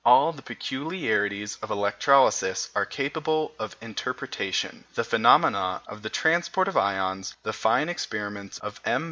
[0.03, 6.75] All the peculiarities of electrolysis are capable of interpretation: the phenomena of the transport of
[6.75, 8.99] ions, the fine experiments of M.